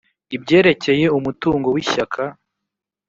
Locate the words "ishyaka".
1.83-2.21